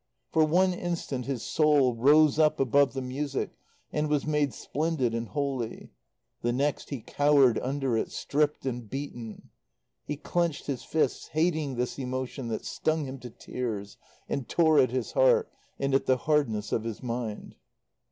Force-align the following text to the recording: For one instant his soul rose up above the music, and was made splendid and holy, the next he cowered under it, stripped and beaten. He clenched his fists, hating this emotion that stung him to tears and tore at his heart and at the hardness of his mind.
For 0.31 0.43
one 0.45 0.73
instant 0.73 1.27
his 1.27 1.43
soul 1.43 1.93
rose 1.93 2.39
up 2.39 2.59
above 2.59 2.93
the 2.93 3.03
music, 3.03 3.51
and 3.93 4.09
was 4.09 4.25
made 4.25 4.51
splendid 4.51 5.13
and 5.13 5.27
holy, 5.27 5.91
the 6.41 6.51
next 6.51 6.89
he 6.89 7.01
cowered 7.01 7.59
under 7.59 7.95
it, 7.97 8.11
stripped 8.11 8.65
and 8.65 8.89
beaten. 8.89 9.51
He 10.03 10.17
clenched 10.17 10.65
his 10.65 10.81
fists, 10.83 11.27
hating 11.27 11.75
this 11.75 11.99
emotion 11.99 12.47
that 12.47 12.65
stung 12.65 13.05
him 13.05 13.19
to 13.19 13.29
tears 13.29 13.97
and 14.27 14.49
tore 14.49 14.79
at 14.79 14.89
his 14.89 15.11
heart 15.11 15.51
and 15.77 15.93
at 15.93 16.07
the 16.07 16.17
hardness 16.17 16.71
of 16.71 16.83
his 16.83 17.03
mind. 17.03 17.53